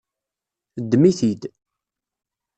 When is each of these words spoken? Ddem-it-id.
Ddem-it-id. 0.81 1.41